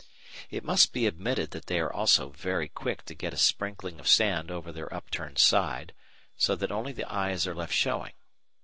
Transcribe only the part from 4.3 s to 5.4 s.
over their upturned